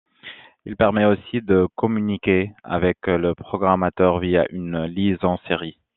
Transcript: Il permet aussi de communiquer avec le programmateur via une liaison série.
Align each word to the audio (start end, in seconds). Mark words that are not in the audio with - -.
Il 0.65 0.77
permet 0.77 1.05
aussi 1.05 1.43
de 1.43 1.67
communiquer 1.75 2.53
avec 2.63 3.05
le 3.05 3.35
programmateur 3.35 4.17
via 4.17 4.47
une 4.51 4.85
liaison 4.85 5.37
série. 5.47 5.77